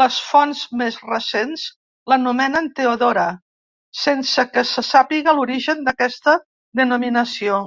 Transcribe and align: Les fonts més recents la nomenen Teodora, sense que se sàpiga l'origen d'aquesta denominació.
Les 0.00 0.18
fonts 0.32 0.60
més 0.80 0.98
recents 1.12 1.62
la 2.14 2.20
nomenen 2.26 2.70
Teodora, 2.82 3.26
sense 4.04 4.46
que 4.52 4.68
se 4.74 4.86
sàpiga 4.92 5.38
l'origen 5.42 5.84
d'aquesta 5.90 6.40
denominació. 6.84 7.66